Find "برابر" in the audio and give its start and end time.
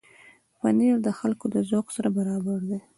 2.17-2.59